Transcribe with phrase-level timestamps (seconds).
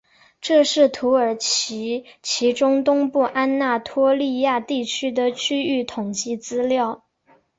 [0.41, 2.01] 这是土耳其
[2.57, 7.03] 中东部安那托利亚地区的区域统计资料。